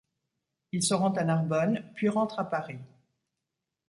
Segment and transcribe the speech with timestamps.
[0.71, 2.79] Il se rend à Narbonne, puis rentre à Paris.